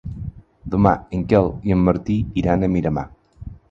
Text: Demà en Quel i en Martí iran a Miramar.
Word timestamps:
Demà 0.75 0.93
en 1.19 1.27
Quel 1.33 1.53
i 1.69 1.77
en 1.79 1.87
Martí 1.91 2.19
iran 2.45 2.67
a 2.71 2.75
Miramar. 2.79 3.09